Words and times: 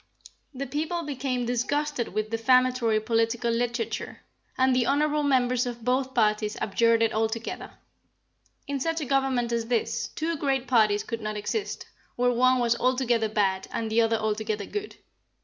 "The 0.51 0.65
people 0.65 1.03
became 1.03 1.45
disgusted 1.45 2.07
with 2.07 2.31
defamatory 2.31 2.99
political 2.99 3.51
literature, 3.51 4.21
and 4.57 4.75
the 4.75 4.87
honorable 4.87 5.21
members 5.21 5.67
of 5.67 5.85
both 5.85 6.15
parties 6.15 6.57
abjured 6.59 7.03
it 7.03 7.13
altogether. 7.13 7.73
In 8.67 8.79
such 8.79 8.99
a 8.99 9.05
government 9.05 9.51
as 9.51 9.67
this, 9.67 10.07
two 10.07 10.37
great 10.37 10.65
parties 10.67 11.03
could 11.03 11.21
not 11.21 11.37
exist, 11.37 11.85
where 12.15 12.31
one 12.31 12.57
was 12.57 12.75
altogether 12.79 13.29
bad 13.29 13.67
and 13.71 13.91
the 13.91 14.01
other 14.01 14.17
altogether 14.17 14.65
good. 14.65 14.95